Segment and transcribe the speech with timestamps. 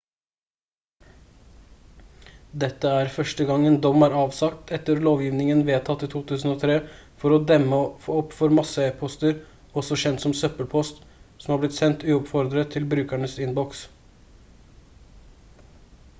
[2.61, 6.77] dette er første gang en dom er avsagt etter lovgivningen vedtatt i 2003
[7.23, 7.81] for å demme
[8.15, 9.37] opp for masse-e-poster
[9.81, 11.05] også kjent som søppelpost
[11.43, 13.85] som har blitt sendt uoppfordret til brukernes innboks